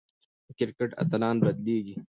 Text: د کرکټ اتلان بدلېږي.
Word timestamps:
د 0.45 0.47
کرکټ 0.59 0.91
اتلان 1.01 1.35
بدلېږي. 1.45 1.95